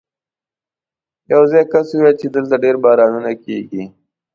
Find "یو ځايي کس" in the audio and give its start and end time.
1.31-1.87